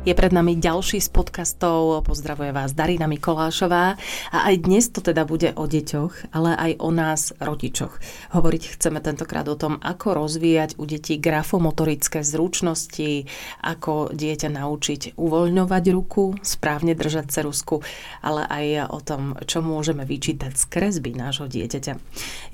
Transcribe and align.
Je 0.00 0.16
pred 0.16 0.32
nami 0.32 0.56
ďalší 0.56 0.96
z 0.96 1.12
podcastov. 1.12 2.00
Pozdravuje 2.08 2.56
vás 2.56 2.72
Darina 2.72 3.04
Mikolášová. 3.04 4.00
A 4.32 4.38
aj 4.48 4.64
dnes 4.64 4.88
to 4.88 5.04
teda 5.04 5.28
bude 5.28 5.52
o 5.52 5.68
deťoch, 5.68 6.32
ale 6.32 6.56
aj 6.56 6.72
o 6.80 6.88
nás, 6.88 7.36
rodičoch. 7.36 8.00
Hovoriť 8.32 8.80
chceme 8.80 9.04
tentokrát 9.04 9.44
o 9.52 9.60
tom, 9.60 9.76
ako 9.76 10.24
rozvíjať 10.24 10.80
u 10.80 10.88
detí 10.88 11.20
grafomotorické 11.20 12.24
zručnosti, 12.24 13.28
ako 13.60 14.08
dieťa 14.16 14.48
naučiť 14.48 15.20
uvoľňovať 15.20 15.84
ruku, 15.92 16.32
správne 16.40 16.96
držať 16.96 17.28
cerusku, 17.28 17.84
ale 18.24 18.48
aj 18.48 18.96
o 18.96 19.04
tom, 19.04 19.36
čo 19.44 19.60
môžeme 19.60 20.08
vyčítať 20.08 20.56
z 20.56 20.64
kresby 20.64 21.12
nášho 21.12 21.44
dieťaťa. 21.44 21.92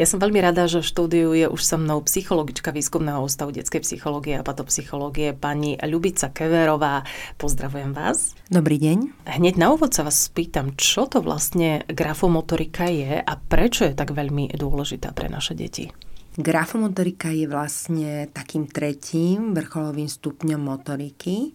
Ja 0.02 0.06
som 0.10 0.18
veľmi 0.18 0.42
rada, 0.42 0.66
že 0.66 0.82
v 0.82 0.90
štúdiu 0.90 1.30
je 1.30 1.46
už 1.46 1.62
so 1.62 1.78
mnou 1.78 2.02
psychologička 2.10 2.74
výskumného 2.74 3.22
ústavu 3.22 3.54
detskej 3.54 3.86
psychológie 3.86 4.34
a 4.34 4.42
patopsychológie 4.42 5.30
pani 5.30 5.78
Ľubica 5.78 6.34
Keverová 6.34 7.06
Pozdravujem 7.36 7.92
vás. 7.92 8.32
Dobrý 8.48 8.80
deň. 8.80 9.28
Hneď 9.28 9.60
na 9.60 9.68
úvod 9.68 9.92
sa 9.92 10.08
vás 10.08 10.24
spýtam, 10.24 10.72
čo 10.72 11.04
to 11.04 11.20
vlastne 11.20 11.84
grafomotorika 11.84 12.88
je 12.88 13.20
a 13.20 13.32
prečo 13.36 13.84
je 13.84 13.92
tak 13.92 14.16
veľmi 14.16 14.56
dôležitá 14.56 15.12
pre 15.12 15.28
naše 15.28 15.52
deti? 15.52 15.92
Grafomotorika 16.40 17.28
je 17.28 17.44
vlastne 17.44 18.32
takým 18.32 18.64
tretím 18.64 19.52
vrcholovým 19.52 20.08
stupňom 20.08 20.56
motoriky 20.56 21.52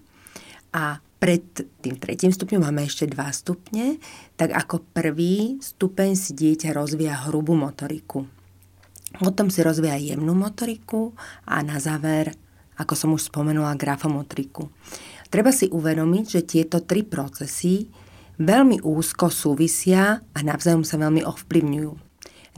a 0.78 1.02
pred 1.18 1.50
tým 1.82 1.98
tretím 1.98 2.30
stupňom 2.30 2.62
máme 2.62 2.86
ešte 2.86 3.10
dva 3.10 3.34
stupne, 3.34 3.98
tak 4.38 4.54
ako 4.54 4.86
prvý 4.86 5.58
stupeň 5.66 6.14
si 6.14 6.38
dieťa 6.38 6.78
rozvíja 6.78 7.26
hrubú 7.26 7.58
motoriku. 7.58 8.30
Potom 9.18 9.50
si 9.50 9.66
rozvíja 9.66 9.98
jemnú 9.98 10.38
motoriku 10.38 11.18
a 11.50 11.66
na 11.66 11.82
záver, 11.82 12.38
ako 12.78 12.94
som 12.94 13.10
už 13.18 13.34
spomenula, 13.34 13.74
grafomotriku. 13.82 14.70
Treba 15.32 15.56
si 15.56 15.72
uvedomiť, 15.72 16.26
že 16.28 16.42
tieto 16.44 16.84
tri 16.84 17.08
procesy 17.08 17.88
veľmi 18.36 18.84
úzko 18.84 19.32
súvisia 19.32 20.20
a 20.20 20.40
navzájom 20.44 20.84
sa 20.84 21.00
veľmi 21.00 21.24
ovplyvňujú. 21.24 21.92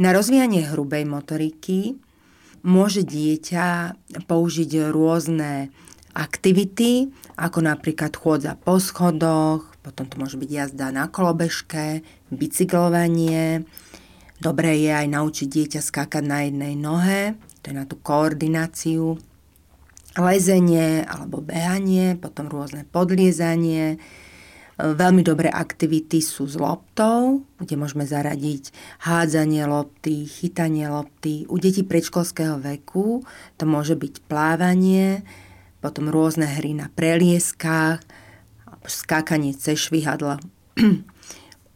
Na 0.01 0.09
rozvíjanie 0.09 0.65
hrubej 0.65 1.05
motoriky 1.05 2.01
môže 2.65 3.05
dieťa 3.05 3.93
použiť 4.25 4.89
rôzne 4.89 5.69
aktivity, 6.17 7.13
ako 7.37 7.61
napríklad 7.61 8.17
chôdza 8.17 8.57
po 8.57 8.81
schodoch, 8.81 9.69
potom 9.85 10.09
to 10.09 10.17
môže 10.17 10.41
byť 10.41 10.49
jazda 10.49 10.89
na 10.89 11.05
kolobežke, 11.13 12.01
bicyklovanie. 12.33 13.69
Dobré 14.41 14.81
je 14.81 14.89
aj 14.89 15.07
naučiť 15.13 15.45
dieťa 15.45 15.81
skákať 15.81 16.23
na 16.25 16.49
jednej 16.49 16.73
nohe, 16.73 17.37
to 17.61 17.69
je 17.69 17.75
na 17.77 17.85
tú 17.85 18.01
koordináciu 18.01 19.21
lezenie 20.17 21.05
alebo 21.05 21.41
behanie, 21.41 22.13
potom 22.17 22.49
rôzne 22.49 22.85
podliezanie. 22.89 23.97
Veľmi 24.73 25.21
dobré 25.21 25.53
aktivity 25.53 26.17
sú 26.17 26.49
s 26.49 26.57
loptou, 26.57 27.45
kde 27.61 27.77
môžeme 27.77 28.09
zaradiť 28.09 28.73
hádzanie 29.05 29.69
lopty, 29.69 30.25
chytanie 30.25 30.89
lopty. 30.89 31.45
U 31.45 31.61
detí 31.61 31.85
predškolského 31.85 32.57
veku 32.57 33.21
to 33.61 33.69
môže 33.69 33.93
byť 33.93 34.25
plávanie, 34.25 35.21
potom 35.77 36.09
rôzne 36.09 36.49
hry 36.49 36.73
na 36.73 36.89
prelieskách, 36.89 38.01
skákanie 38.89 39.53
cez 39.53 39.77
švihadla. 39.77 40.41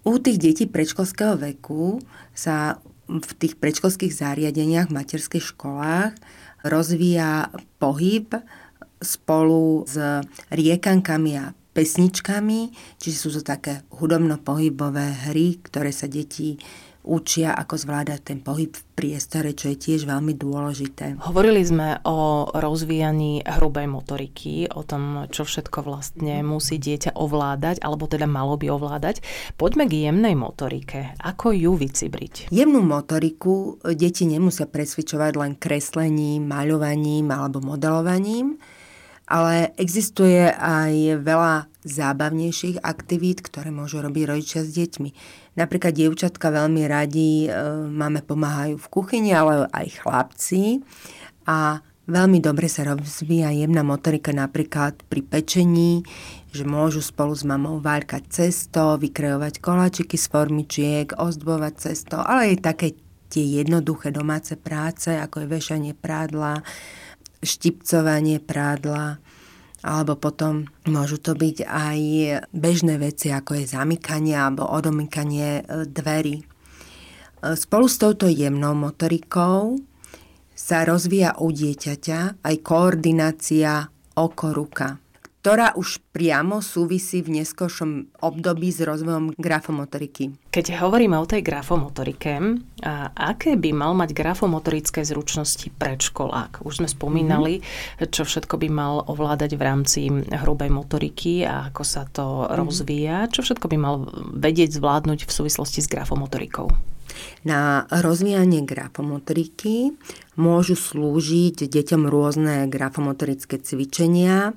U 0.07 0.13
tých 0.17 0.37
detí 0.41 0.65
predškolského 0.65 1.37
veku 1.37 2.01
sa 2.33 2.81
v 3.07 3.31
tých 3.39 3.55
predškolských 3.61 4.11
zariadeniach 4.11 4.91
v 4.91 4.95
materských 4.99 5.45
školách 5.55 6.17
rozvíja 6.65 7.53
pohyb 7.77 8.33
spolu 8.97 9.85
s 9.85 9.97
riekankami 10.49 11.31
a 11.37 11.53
pesničkami, 11.77 12.73
čiže 12.97 13.17
sú 13.17 13.29
to 13.37 13.41
také 13.45 13.85
hudobno-pohybové 13.93 15.29
hry, 15.29 15.61
ktoré 15.61 15.93
sa 15.93 16.09
deti 16.09 16.57
učia, 17.07 17.55
ako 17.55 17.79
zvládať 17.79 18.19
ten 18.19 18.39
pohyb 18.43 18.75
v 18.75 18.83
priestore, 18.99 19.55
čo 19.55 19.71
je 19.71 19.79
tiež 19.79 20.03
veľmi 20.03 20.35
dôležité. 20.35 21.15
Hovorili 21.23 21.63
sme 21.63 22.03
o 22.03 22.51
rozvíjaní 22.51 23.47
hrubej 23.47 23.87
motoriky, 23.87 24.67
o 24.67 24.83
tom, 24.83 25.31
čo 25.31 25.47
všetko 25.47 25.87
vlastne 25.87 26.43
musí 26.43 26.75
dieťa 26.75 27.15
ovládať, 27.15 27.79
alebo 27.79 28.11
teda 28.11 28.27
malo 28.27 28.59
by 28.59 28.67
ovládať. 28.67 29.23
Poďme 29.55 29.87
k 29.87 30.11
jemnej 30.11 30.35
motorike. 30.35 31.15
Ako 31.23 31.55
ju 31.55 31.79
vycibriť? 31.79 32.51
Jemnú 32.51 32.83
motoriku 32.83 33.79
deti 33.95 34.27
nemusia 34.27 34.67
presvičovať 34.67 35.31
len 35.39 35.53
kreslením, 35.55 36.43
maľovaním 36.43 37.31
alebo 37.31 37.63
modelovaním, 37.63 38.59
ale 39.27 39.75
existuje 39.75 40.47
aj 40.47 41.19
veľa 41.19 41.67
zábavnejších 41.83 42.79
aktivít, 42.79 43.43
ktoré 43.43 43.75
môžu 43.75 43.99
robiť 43.99 44.23
rodičia 44.23 44.61
s 44.63 44.71
deťmi. 44.71 45.09
Napríklad 45.59 45.95
dievčatka 45.95 46.47
veľmi 46.47 46.83
radi 46.87 47.47
e, 47.47 47.49
máme 47.91 48.23
pomáhajú 48.23 48.79
v 48.79 48.87
kuchyni, 48.91 49.31
ale 49.35 49.67
aj 49.71 49.99
chlapci. 50.03 50.79
A 51.43 51.83
veľmi 52.07 52.39
dobre 52.39 52.71
sa 52.71 52.87
rozvíja 52.87 53.51
jemná 53.51 53.83
motorika 53.83 54.31
napríklad 54.31 55.03
pri 55.11 55.21
pečení, 55.23 56.07
že 56.55 56.63
môžu 56.63 57.03
spolu 57.03 57.35
s 57.35 57.43
mamou 57.43 57.83
válkať 57.83 58.23
cesto, 58.31 58.95
vykrejovať 58.95 59.59
koláčiky 59.59 60.15
z 60.15 60.25
formičiek, 60.31 61.07
ozdbovať 61.19 61.73
cesto, 61.75 62.23
ale 62.23 62.55
aj 62.55 62.63
také 62.63 62.87
tie 63.27 63.59
jednoduché 63.59 64.15
domáce 64.15 64.55
práce, 64.55 65.11
ako 65.11 65.43
je 65.43 65.51
vešanie 65.51 65.93
prádla, 65.93 66.63
štipcovanie 67.47 68.43
prádla, 68.43 69.23
alebo 69.81 70.19
potom 70.19 70.67
môžu 70.83 71.15
to 71.15 71.31
byť 71.31 71.63
aj 71.63 71.99
bežné 72.51 72.99
veci, 72.99 73.31
ako 73.31 73.63
je 73.63 73.71
zamykanie 73.71 74.35
alebo 74.35 74.67
odomykanie 74.67 75.63
e, 75.63 75.87
dverí. 75.87 76.43
E, 76.43 76.45
spolu 77.55 77.87
s 77.87 77.95
touto 77.95 78.27
jemnou 78.27 78.75
motorikou 78.75 79.79
sa 80.51 80.83
rozvíja 80.83 81.39
u 81.39 81.55
dieťaťa 81.55 82.43
aj 82.43 82.55
koordinácia 82.65 83.87
oko-ruka 84.17 85.06
ktorá 85.47 85.71
už 85.79 86.03
priamo 86.11 86.59
súvisí 86.59 87.23
v 87.23 87.39
neskôršom 87.39 88.19
období 88.19 88.67
s 88.67 88.83
rozvojom 88.83 89.31
grafomotoriky. 89.39 90.35
Keď 90.51 90.83
hovoríme 90.83 91.15
o 91.15 91.23
tej 91.23 91.39
grafomotorike, 91.39 92.59
a 92.83 93.15
aké 93.15 93.55
by 93.55 93.71
mal 93.71 93.95
mať 93.95 94.11
grafomotorické 94.11 95.07
zručnosti 95.07 95.71
predškolák? 95.79 96.67
Už 96.67 96.83
sme 96.83 96.91
spomínali, 96.91 97.63
mm-hmm. 97.63 98.11
čo 98.11 98.27
všetko 98.27 98.59
by 98.59 98.67
mal 98.67 99.07
ovládať 99.07 99.55
v 99.55 99.61
rámci 99.63 100.01
hrubej 100.11 100.67
motoriky 100.67 101.47
a 101.47 101.71
ako 101.71 101.83
sa 101.87 102.03
to 102.11 102.43
mm-hmm. 102.43 102.51
rozvíja. 102.51 103.17
Čo 103.31 103.47
všetko 103.47 103.71
by 103.71 103.77
mal 103.79 104.03
vedieť 104.35 104.75
zvládnuť 104.75 105.23
v 105.23 105.31
súvislosti 105.31 105.79
s 105.79 105.87
grafomotorikou? 105.87 106.67
Na 107.47 107.87
rozvíjanie 107.87 108.67
grafomotoriky 108.67 109.95
môžu 110.35 110.75
slúžiť 110.75 111.71
deťom 111.71 112.03
rôzne 112.03 112.67
grafomotorické 112.67 113.63
cvičenia, 113.63 114.51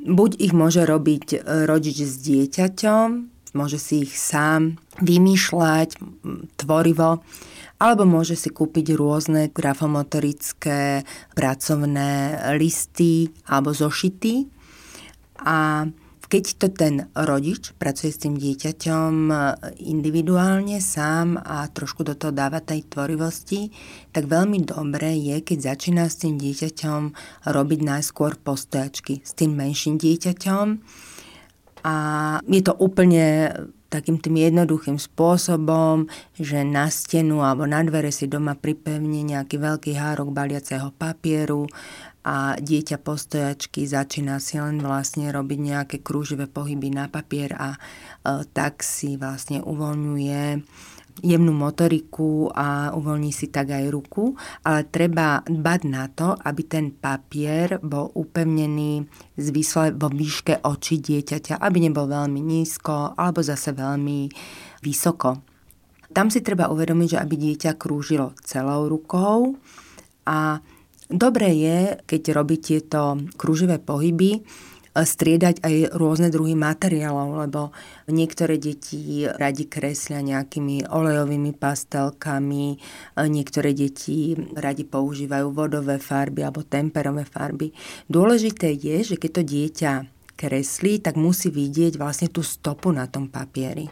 Buď 0.00 0.40
ich 0.40 0.56
môže 0.56 0.82
robiť 0.88 1.26
e, 1.32 1.38
rodič 1.68 2.00
s 2.02 2.16
dieťaťom, 2.24 3.08
môže 3.52 3.76
si 3.76 4.08
ich 4.08 4.16
sám 4.16 4.80
vymýšľať 5.04 6.00
tvorivo, 6.56 7.20
alebo 7.82 8.02
môže 8.06 8.38
si 8.38 8.48
kúpiť 8.48 8.94
rôzne 8.94 9.50
grafomotorické 9.50 11.02
pracovné 11.34 12.38
listy 12.56 13.28
alebo 13.50 13.74
zošity. 13.74 14.46
A 15.42 15.90
keď 16.32 16.44
to 16.56 16.68
ten 16.72 17.12
rodič 17.12 17.76
pracuje 17.76 18.08
s 18.08 18.24
tým 18.24 18.40
dieťaťom 18.40 19.12
e, 19.28 19.34
individuálne, 19.84 20.80
sám 20.80 21.36
a 21.36 21.68
trošku 21.68 22.08
do 22.08 22.16
toho 22.16 22.32
dáva 22.32 22.64
tej 22.64 22.88
tvorivosti, 22.88 23.68
tak 24.16 24.32
veľmi 24.32 24.64
dobré 24.64 25.12
je, 25.20 25.44
keď 25.44 25.76
začína 25.76 26.08
s 26.08 26.24
tým 26.24 26.40
dieťaťom 26.40 27.00
robiť 27.52 27.80
najskôr 27.84 28.40
postojačky 28.40 29.20
s 29.20 29.36
tým 29.36 29.52
menším 29.60 30.00
dieťaťom. 30.00 30.66
A 31.84 31.94
je 32.48 32.62
to 32.64 32.72
úplne 32.80 33.52
takým 33.92 34.16
tým 34.16 34.40
jednoduchým 34.40 34.96
spôsobom, 34.96 36.08
že 36.32 36.64
na 36.64 36.88
stenu 36.88 37.44
alebo 37.44 37.68
na 37.68 37.84
dvere 37.84 38.08
si 38.08 38.24
doma 38.24 38.56
pripevní 38.56 39.20
nejaký 39.28 39.60
veľký 39.60 39.92
hárok 39.92 40.32
baliaceho 40.32 40.88
papieru 40.96 41.68
a 42.22 42.54
dieťa 42.56 43.02
postojačky 43.02 43.84
začína 43.84 44.38
si 44.38 44.56
len 44.56 44.78
vlastne 44.78 45.28
robiť 45.28 45.58
nejaké 45.58 45.96
krúživé 46.00 46.46
pohyby 46.46 46.94
na 46.94 47.10
papier 47.10 47.50
a 47.58 47.74
e, 47.74 47.78
tak 48.54 48.86
si 48.86 49.18
vlastne 49.18 49.58
uvoľňuje 49.58 50.62
jemnú 51.20 51.52
motoriku 51.52 52.48
a 52.48 52.96
uvoľní 52.96 53.28
si 53.34 53.52
tak 53.52 53.76
aj 53.76 53.84
ruku, 53.92 54.32
ale 54.64 54.88
treba 54.88 55.44
dbať 55.44 55.80
na 55.84 56.08
to, 56.08 56.32
aby 56.32 56.62
ten 56.64 56.96
papier 56.96 57.76
bol 57.84 58.08
upevnený 58.16 59.04
zvisle 59.36 59.92
vo 59.92 60.08
výške 60.08 60.64
očí 60.64 61.04
dieťaťa, 61.04 61.60
aby 61.60 61.78
nebol 61.84 62.08
veľmi 62.08 62.40
nízko 62.40 63.12
alebo 63.18 63.44
zase 63.44 63.76
veľmi 63.76 64.32
vysoko. 64.80 65.44
Tam 66.12 66.28
si 66.28 66.44
treba 66.44 66.68
uvedomiť, 66.68 67.16
že 67.16 67.22
aby 67.24 67.34
dieťa 67.36 67.80
krúžilo 67.80 68.36
celou 68.44 68.88
rukou 68.88 69.56
a 70.28 70.60
dobre 71.08 71.48
je, 71.56 71.78
keď 72.04 72.22
robí 72.36 72.60
tieto 72.60 73.16
krúživé 73.36 73.80
pohyby, 73.80 74.44
striedať 74.92 75.64
aj 75.64 75.96
rôzne 75.96 76.28
druhy 76.28 76.52
materiálov, 76.52 77.48
lebo 77.48 77.72
niektoré 78.12 78.60
deti 78.60 79.24
radi 79.24 79.64
kreslia 79.64 80.20
nejakými 80.20 80.84
olejovými 80.84 81.56
pastelkami, 81.56 82.76
niektoré 83.16 83.72
deti 83.72 84.36
radi 84.52 84.84
používajú 84.84 85.48
vodové 85.48 85.96
farby 85.96 86.44
alebo 86.44 86.60
temperové 86.60 87.24
farby. 87.24 87.72
Dôležité 88.12 88.76
je, 88.76 89.14
že 89.14 89.16
keď 89.16 89.30
to 89.32 89.42
dieťa 89.48 89.92
kreslí, 90.36 91.00
tak 91.00 91.16
musí 91.16 91.48
vidieť 91.48 91.96
vlastne 91.96 92.28
tú 92.28 92.44
stopu 92.44 92.92
na 92.92 93.08
tom 93.08 93.32
papieri. 93.32 93.88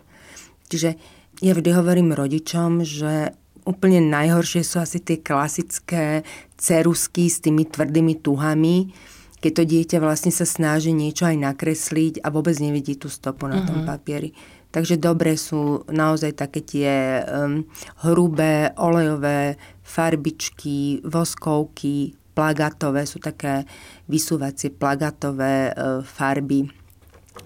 Čiže 0.68 1.00
ja 1.40 1.52
vždy 1.56 1.70
hovorím 1.72 2.12
rodičom, 2.12 2.84
že 2.84 3.32
úplne 3.64 4.04
najhoršie 4.04 4.60
sú 4.60 4.84
asi 4.84 5.00
tie 5.00 5.20
klasické 5.20 6.26
cerusky 6.60 7.32
s 7.32 7.40
tými 7.40 7.64
tvrdými 7.64 8.20
tuhami, 8.20 8.92
keď 9.40 9.52
to 9.56 9.64
dieťa 9.64 9.98
vlastne 10.04 10.32
sa 10.32 10.44
snaží 10.44 10.92
niečo 10.92 11.24
aj 11.24 11.36
nakresliť 11.40 12.14
a 12.20 12.28
vôbec 12.28 12.56
nevidí 12.60 12.96
tú 12.96 13.08
stopu 13.08 13.48
na 13.48 13.64
tom 13.64 13.82
uh-huh. 13.82 13.90
papieri. 13.96 14.36
Takže 14.70 15.02
dobre 15.02 15.34
sú 15.34 15.82
naozaj 15.90 16.38
také 16.38 16.62
tie 16.62 17.24
um, 17.26 17.66
hrubé, 18.06 18.70
olejové 18.78 19.58
farbičky, 19.82 21.02
voskovky, 21.02 22.14
plagatové, 22.38 23.02
sú 23.02 23.18
také 23.18 23.66
vysúvacie 24.06 24.70
plagatové 24.70 25.74
uh, 25.74 26.06
farby 26.06 26.79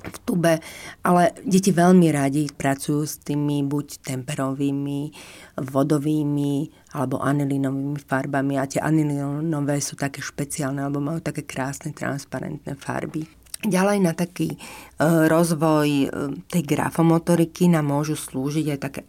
v 0.05 0.19
tube, 0.23 0.55
ale 1.03 1.23
deti 1.43 1.73
veľmi 1.73 2.09
radi 2.13 2.49
pracujú 2.53 3.03
s 3.05 3.25
tými 3.25 3.65
buď 3.65 4.05
temperovými, 4.05 5.01
vodovými 5.59 6.55
alebo 6.95 7.19
anilinovými 7.19 7.99
farbami 8.05 8.61
a 8.61 8.69
tie 8.69 8.79
anilinové 8.85 9.81
sú 9.81 9.97
také 9.97 10.21
špeciálne 10.21 10.85
alebo 10.85 11.03
majú 11.03 11.25
také 11.25 11.43
krásne 11.43 11.91
transparentné 11.97 12.77
farby. 12.79 13.27
Ďalej 13.65 13.99
na 14.05 14.13
taký 14.13 14.55
e, 14.55 14.59
rozvoj 15.01 15.89
e, 15.89 16.09
tej 16.53 16.63
grafomotoriky 16.69 17.73
nám 17.73 17.89
môžu 17.89 18.13
slúžiť 18.13 18.77
aj 18.77 18.79
také 18.79 19.01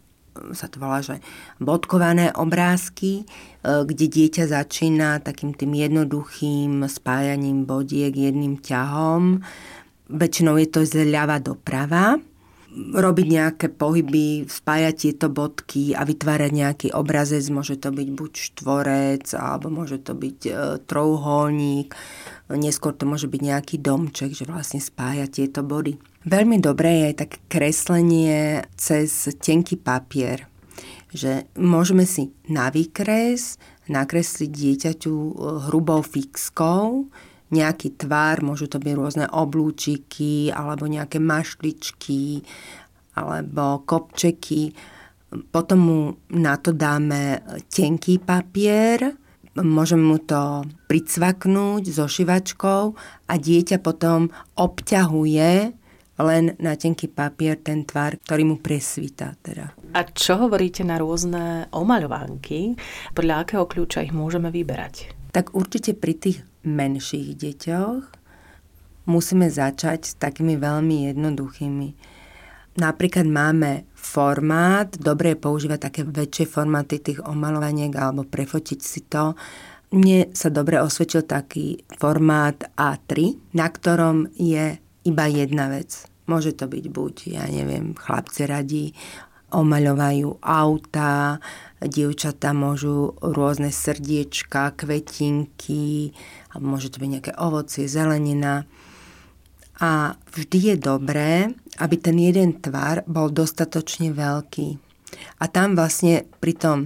sa 0.56 0.72
to 0.72 0.80
volá, 0.80 1.04
že 1.04 1.20
bodkované 1.60 2.32
obrázky, 2.32 3.28
kde 3.66 4.06
dieťa 4.06 4.46
začína 4.46 5.18
takým 5.18 5.50
tým 5.50 5.74
jednoduchým 5.74 6.86
spájaním 6.86 7.66
bodiek 7.66 8.14
jedným 8.14 8.62
ťahom 8.62 9.42
väčšinou 10.10 10.58
je 10.58 10.68
to 10.70 10.80
zľava 10.86 11.42
doprava, 11.42 12.18
robiť 12.76 13.26
nejaké 13.26 13.66
pohyby, 13.72 14.44
spájať 14.44 14.94
tieto 14.94 15.26
bodky 15.32 15.96
a 15.96 16.04
vytvárať 16.04 16.52
nejaký 16.52 16.88
obrazec. 16.92 17.40
Môže 17.48 17.80
to 17.80 17.88
byť 17.88 18.08
buď 18.12 18.32
štvorec, 18.36 19.26
alebo 19.32 19.72
môže 19.72 19.96
to 20.04 20.12
byť 20.12 20.38
e, 20.44 20.52
trouholník, 20.84 21.96
neskôr 22.52 22.92
to 22.92 23.08
môže 23.08 23.32
byť 23.32 23.40
nejaký 23.40 23.76
domček, 23.80 24.36
že 24.36 24.44
vlastne 24.44 24.78
spája 24.78 25.24
tieto 25.24 25.64
body. 25.64 25.96
Veľmi 26.28 26.60
dobré 26.60 27.00
je 27.00 27.08
aj 27.08 27.16
tak 27.16 27.30
kreslenie 27.48 28.66
cez 28.76 29.08
tenký 29.40 29.80
papier, 29.80 30.44
že 31.16 31.48
môžeme 31.56 32.04
si 32.04 32.34
na 32.50 32.68
výkres 32.68 33.56
nakresliť 33.88 34.50
dieťaťu 34.52 35.14
e, 35.16 35.32
hrubou 35.70 36.04
fixkou, 36.04 37.08
nejaký 37.50 37.94
tvar, 37.94 38.42
môžu 38.42 38.66
to 38.66 38.82
byť 38.82 38.94
rôzne 38.96 39.26
oblúčiky 39.30 40.50
alebo 40.50 40.90
nejaké 40.90 41.22
mašličky 41.22 42.42
alebo 43.14 43.86
kopčeky. 43.86 44.74
Potom 45.50 45.78
mu 45.78 46.00
na 46.34 46.58
to 46.58 46.74
dáme 46.74 47.42
tenký 47.70 48.18
papier, 48.22 49.14
môžeme 49.56 50.04
mu 50.04 50.18
to 50.20 50.66
pricvaknúť 50.90 51.82
so 51.88 52.06
šivačkou 52.06 52.82
a 53.26 53.32
dieťa 53.34 53.80
potom 53.80 54.28
obťahuje 54.58 55.52
len 56.16 56.56
na 56.56 56.72
tenký 56.76 57.12
papier 57.12 57.60
ten 57.60 57.84
tvar, 57.84 58.16
ktorý 58.16 58.42
mu 58.48 58.56
presvíta. 58.56 59.36
Teda. 59.44 59.76
A 59.92 60.00
čo 60.08 60.40
hovoríte 60.40 60.80
na 60.80 60.96
rôzne 60.96 61.68
omaľovánky? 61.72 62.76
Podľa 63.12 63.44
akého 63.44 63.64
kľúča 63.68 64.04
ich 64.04 64.16
môžeme 64.16 64.48
vyberať? 64.48 65.12
Tak 65.32 65.52
určite 65.52 65.92
pri 65.92 66.16
tých 66.16 66.40
menších 66.66 67.38
deťoch 67.38 68.04
musíme 69.06 69.46
začať 69.46 70.00
s 70.02 70.12
takými 70.18 70.58
veľmi 70.58 71.10
jednoduchými. 71.14 71.88
Napríklad 72.76 73.24
máme 73.24 73.88
formát, 73.96 74.92
dobre 75.00 75.32
je 75.32 75.40
používať 75.40 75.80
také 75.80 76.02
väčšie 76.04 76.44
formáty 76.44 77.00
tých 77.00 77.24
omalovaniek 77.24 77.88
alebo 77.96 78.28
prefotiť 78.28 78.80
si 78.84 79.00
to. 79.08 79.32
Mne 79.96 80.28
sa 80.36 80.52
dobre 80.52 80.76
osvedčil 80.82 81.24
taký 81.24 81.80
formát 81.96 82.68
A3, 82.76 83.38
na 83.56 83.70
ktorom 83.72 84.28
je 84.36 84.76
iba 85.08 85.24
jedna 85.30 85.72
vec. 85.72 86.04
Môže 86.26 86.58
to 86.58 86.66
byť 86.66 86.84
buď, 86.90 87.14
ja 87.32 87.46
neviem, 87.48 87.94
chlapci 87.94 88.44
radí 88.44 88.84
omaľovajú 89.54 90.42
auta, 90.42 91.38
dievčatá 91.84 92.56
môžu 92.56 93.16
rôzne 93.20 93.68
srdiečka, 93.68 94.72
kvetinky, 94.76 96.16
alebo 96.52 96.76
môže 96.76 96.88
to 96.88 97.00
byť 97.02 97.10
nejaké 97.12 97.32
ovocie, 97.36 97.84
zelenina. 97.84 98.64
A 99.76 100.16
vždy 100.32 100.72
je 100.72 100.76
dobré, 100.80 101.52
aby 101.76 101.94
ten 102.00 102.16
jeden 102.16 102.56
tvar 102.56 103.04
bol 103.04 103.28
dostatočne 103.28 104.08
veľký. 104.16 104.80
A 105.40 105.44
tam 105.52 105.76
vlastne 105.76 106.24
pri 106.40 106.56
tom 106.56 106.78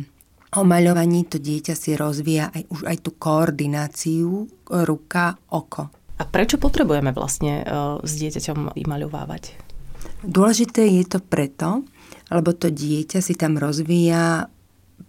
omaľovaní 0.50 1.30
to 1.30 1.38
dieťa 1.38 1.74
si 1.78 1.94
rozvíja 1.94 2.50
aj, 2.50 2.62
už 2.74 2.80
aj 2.90 2.96
tú 3.06 3.10
koordináciu 3.14 4.50
ruka, 4.66 5.38
oko. 5.54 5.94
A 6.18 6.22
prečo 6.26 6.58
potrebujeme 6.58 7.14
vlastne 7.14 7.62
uh, 7.62 8.02
s 8.02 8.12
dieťaťom 8.18 8.74
vymaľovávať? 8.74 9.56
Dôležité 10.20 10.84
je 10.84 11.04
to 11.06 11.22
preto, 11.22 11.86
lebo 12.28 12.52
to 12.52 12.68
dieťa 12.68 13.24
si 13.24 13.38
tam 13.38 13.56
rozvíja 13.56 14.52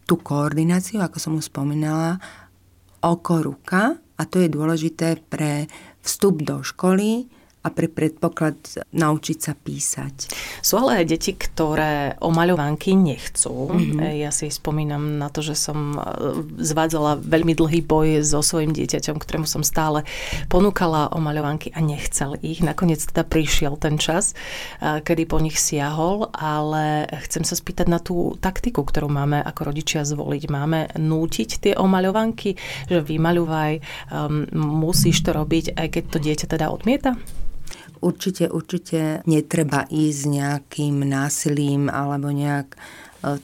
tú 0.05 0.19
koordináciu, 0.19 1.01
ako 1.03 1.17
som 1.17 1.33
už 1.37 1.51
spomínala, 1.51 2.19
oko, 3.01 3.41
ruka. 3.41 3.97
A 4.17 4.21
to 4.29 4.37
je 4.37 4.53
dôležité 4.53 5.17
pre 5.17 5.65
vstup 6.05 6.45
do 6.45 6.61
školy, 6.61 7.25
a 7.61 7.69
pre 7.69 7.85
predpoklad 7.85 8.57
naučiť 8.89 9.37
sa 9.37 9.53
písať. 9.53 10.33
Sú 10.65 10.81
ale 10.81 11.05
aj 11.05 11.13
deti, 11.13 11.37
ktoré 11.37 12.17
omaľovánky 12.17 12.97
nechcú. 12.97 13.69
Mm-hmm. 13.69 14.17
Ja 14.17 14.33
si 14.33 14.49
spomínam 14.49 15.21
na 15.21 15.29
to, 15.29 15.45
že 15.45 15.53
som 15.53 15.93
e, 15.93 16.01
zvádzala 16.57 17.21
veľmi 17.21 17.53
dlhý 17.53 17.85
boj 17.85 18.25
so 18.25 18.41
svojím 18.41 18.73
dieťaťom, 18.73 19.21
ktorému 19.21 19.45
som 19.45 19.61
stále 19.61 20.01
ponúkala 20.49 21.13
omaľovánky 21.13 21.69
a 21.77 21.85
nechcel 21.85 22.33
ich. 22.41 22.65
Nakoniec 22.65 23.05
teda 23.05 23.21
prišiel 23.21 23.77
ten 23.77 24.01
čas, 24.01 24.33
e, 24.81 24.97
kedy 25.05 25.29
po 25.29 25.37
nich 25.37 25.61
siahol, 25.61 26.33
ale 26.33 27.05
chcem 27.29 27.45
sa 27.45 27.53
spýtať 27.53 27.85
na 27.85 28.01
tú 28.01 28.33
taktiku, 28.41 28.81
ktorú 28.81 29.05
máme 29.05 29.37
ako 29.37 29.69
rodičia 29.69 30.01
zvoliť. 30.01 30.43
Máme 30.49 30.79
nútiť 30.97 31.49
tie 31.61 31.73
omaľovánky, 31.77 32.57
že 32.89 33.05
vymaľovaj, 33.05 33.71
um, 34.09 34.49
musíš 34.81 35.21
to 35.21 35.37
robiť, 35.37 35.77
aj 35.77 35.87
keď 35.93 36.03
to 36.09 36.17
dieťa 36.17 36.45
teda 36.57 36.73
odmieta? 36.73 37.13
Určite, 38.01 38.49
určite 38.49 39.21
netreba 39.29 39.85
ísť 39.87 40.21
nejakým 40.27 41.05
násilím 41.05 41.87
alebo 41.87 42.33
nejak 42.33 42.73
e, 42.73 42.77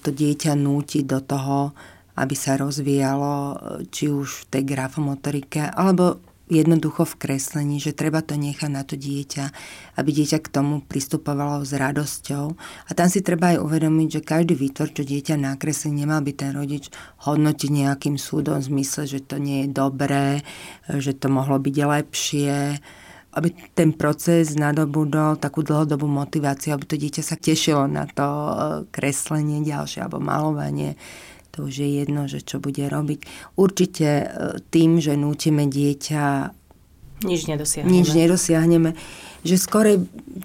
to 0.02 0.10
dieťa 0.12 0.58
nútiť 0.58 1.04
do 1.06 1.20
toho, 1.22 1.72
aby 2.18 2.36
sa 2.36 2.58
rozvíjalo 2.58 3.34
e, 3.34 3.56
či 3.94 4.10
už 4.10 4.44
v 4.44 4.44
tej 4.58 4.64
grafomotorike, 4.66 5.62
alebo 5.62 6.20
jednoducho 6.48 7.04
v 7.04 7.20
kreslení, 7.20 7.78
že 7.78 7.92
treba 7.92 8.24
to 8.24 8.40
nechať 8.40 8.72
na 8.72 8.88
to 8.88 8.96
dieťa, 8.96 9.46
aby 10.00 10.10
dieťa 10.16 10.40
k 10.40 10.48
tomu 10.48 10.80
pristupovalo 10.80 11.60
s 11.68 11.76
radosťou. 11.76 12.46
A 12.88 12.92
tam 12.96 13.12
si 13.12 13.20
treba 13.20 13.56
aj 13.56 13.62
uvedomiť, 13.68 14.08
že 14.20 14.22
každý 14.24 14.56
výtvor, 14.56 14.96
čo 14.96 15.04
dieťa 15.04 15.36
nakreslí, 15.36 15.92
nemal 15.92 16.24
by 16.24 16.32
ten 16.32 16.56
rodič 16.56 16.88
hodnotiť 17.28 17.70
nejakým 17.70 18.16
súdom 18.16 18.64
v 18.64 18.68
zmysle, 18.80 19.04
že 19.06 19.20
to 19.28 19.44
nie 19.44 19.68
je 19.68 19.76
dobré, 19.76 20.42
že 20.88 21.12
to 21.20 21.28
mohlo 21.28 21.60
byť 21.60 21.76
lepšie 21.76 22.80
aby 23.38 23.54
ten 23.78 23.94
proces 23.94 24.58
nadobudol 24.58 25.38
takú 25.38 25.62
dlhodobú 25.62 26.10
motiváciu, 26.10 26.74
aby 26.74 26.86
to 26.90 26.98
dieťa 26.98 27.22
sa 27.22 27.38
tešilo 27.38 27.86
na 27.86 28.10
to 28.10 28.26
e, 28.26 28.54
kreslenie 28.90 29.62
ďalšie 29.62 30.02
alebo 30.02 30.18
malovanie. 30.18 30.98
To 31.54 31.70
už 31.70 31.86
je 31.86 31.90
jedno, 32.02 32.26
že 32.26 32.42
čo 32.42 32.58
bude 32.58 32.82
robiť. 32.90 33.54
Určite 33.54 34.10
e, 34.10 34.26
tým, 34.74 34.98
že 34.98 35.14
nútime 35.14 35.70
dieťa 35.70 36.26
nič 37.18 37.50
nedosiahneme. 37.50 37.94
Nič 37.94 38.08
nedosiahneme. 38.14 38.92
Že 39.42 39.56
skore 39.58 39.94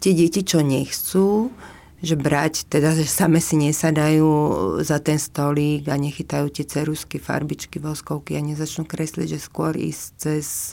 tie 0.00 0.12
deti, 0.16 0.40
čo 0.40 0.64
nechcú, 0.64 1.52
že 2.00 2.16
brať, 2.16 2.64
teda, 2.72 2.96
že 2.96 3.04
same 3.04 3.44
si 3.44 3.60
nesadajú 3.60 4.28
za 4.80 4.96
ten 5.04 5.20
stolík 5.20 5.86
a 5.92 6.00
nechytajú 6.00 6.48
tie 6.48 6.64
cerusky, 6.64 7.20
farbičky, 7.20 7.76
voskovky 7.76 8.40
a 8.40 8.42
nezačnú 8.42 8.88
kresliť, 8.88 9.36
že 9.36 9.38
skôr 9.38 9.76
ísť 9.76 10.04
cez 10.16 10.72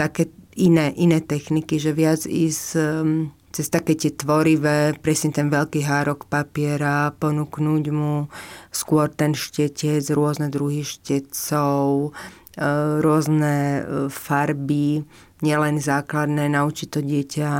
také 0.00 0.32
iné, 0.56 0.94
iné 0.96 1.18
techniky, 1.22 1.78
že 1.78 1.94
viac 1.94 2.26
ísť 2.26 2.66
um, 2.78 3.30
cez 3.50 3.66
také 3.66 3.98
tie 3.98 4.14
tvorivé, 4.14 4.94
presne 5.02 5.34
ten 5.34 5.50
veľký 5.50 5.82
hárok 5.82 6.30
papiera, 6.30 7.10
ponúknuť 7.18 7.84
mu 7.90 8.30
skôr 8.70 9.10
ten 9.10 9.34
štetec, 9.34 10.06
rôzne 10.14 10.46
druhy 10.54 10.86
štetcov, 10.86 12.14
e, 12.54 12.66
rôzne 13.02 13.54
e, 13.58 13.80
farby, 14.06 15.02
nielen 15.42 15.82
základné, 15.82 16.46
naučiť 16.46 16.88
to 16.94 17.00
dieťa 17.02 17.50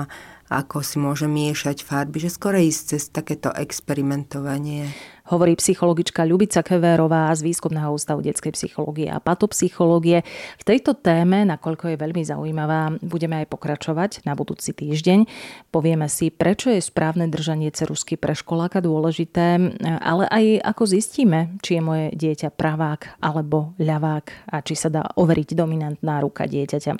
ako 0.51 0.83
si 0.83 0.99
môže 0.99 1.31
miešať 1.31 1.87
farby, 1.87 2.27
že 2.27 2.35
skôr 2.35 2.59
ísť 2.59 2.83
cez 2.99 3.07
takéto 3.15 3.55
experimentovanie 3.55 4.91
hovorí 5.31 5.55
psychologička 5.55 6.27
Ľubica 6.27 6.61
Kevérová 6.67 7.31
z 7.33 7.47
Výskumného 7.47 7.95
ústavu 7.95 8.21
detskej 8.21 8.53
psychológie 8.59 9.07
a 9.07 9.23
patopsychológie. 9.23 10.27
V 10.59 10.65
tejto 10.67 10.99
téme, 10.99 11.47
nakoľko 11.47 11.95
je 11.95 11.97
veľmi 11.97 12.23
zaujímavá, 12.27 12.99
budeme 13.01 13.41
aj 13.41 13.47
pokračovať 13.49 14.11
na 14.27 14.35
budúci 14.35 14.75
týždeň. 14.75 15.31
Povieme 15.71 16.11
si, 16.11 16.35
prečo 16.35 16.75
je 16.75 16.83
správne 16.83 17.31
držanie 17.31 17.71
cerusky 17.71 18.19
pre 18.19 18.35
školáka 18.35 18.83
dôležité, 18.83 19.79
ale 20.03 20.27
aj 20.27 20.45
ako 20.67 20.83
zistíme, 20.91 21.57
či 21.63 21.79
je 21.79 21.83
moje 21.83 22.07
dieťa 22.19 22.51
pravák 22.53 23.23
alebo 23.23 23.73
ľavák 23.79 24.51
a 24.51 24.61
či 24.67 24.75
sa 24.75 24.91
dá 24.91 25.07
overiť 25.15 25.55
dominantná 25.55 26.19
ruka 26.19 26.51
dieťaťa. 26.51 26.93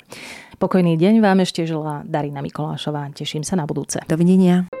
Pokojný 0.61 0.93
deň 0.93 1.25
vám 1.25 1.41
ešte 1.41 1.65
želá 1.65 2.05
Darina 2.05 2.39
Mikolášová. 2.45 3.09
Teším 3.11 3.41
sa 3.41 3.57
na 3.57 3.65
budúce. 3.65 3.97
Dovidenia. 4.05 4.80